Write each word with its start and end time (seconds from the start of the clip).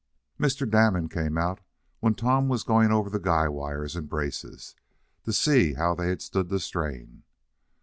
Mr. 0.39 0.67
Damon 0.67 1.07
came 1.09 1.37
out 1.37 1.59
when 1.99 2.15
Tom 2.15 2.47
was 2.49 2.63
going 2.63 2.91
over 2.91 3.07
the 3.07 3.19
guy 3.19 3.47
wires 3.47 3.95
and 3.95 4.09
braces, 4.09 4.73
to 5.25 5.31
see 5.31 5.73
how 5.75 5.93
they 5.93 6.07
had 6.09 6.23
stood 6.23 6.49
the 6.49 6.59
strain. 6.59 7.21